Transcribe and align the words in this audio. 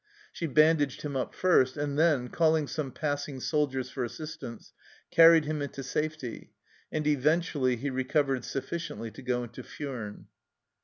She 0.31 0.47
bandaged 0.47 1.03
him 1.03 1.15
up 1.15 1.35
first, 1.35 1.77
and 1.77 1.95
then, 1.95 2.29
calling 2.29 2.65
some 2.65 2.91
passing 2.91 3.39
soldiers 3.39 3.91
for 3.91 4.03
assistance, 4.03 4.73
carried 5.11 5.45
him 5.45 5.61
into 5.61 5.83
safety, 5.83 6.53
and 6.91 7.05
eventually 7.05 7.75
he 7.75 7.91
re 7.91 8.03
covered 8.05 8.43
sufficiently 8.43 9.11
to 9.11 9.21
go 9.21 9.43
into 9.43 9.61
Furnes. 9.61 10.25